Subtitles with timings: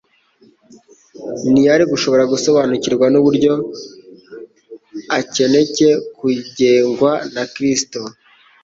[1.51, 3.53] ntiyari gushobora gusobanukirwa n'uburyo
[5.17, 7.99] akencye kugengwa na Kristo.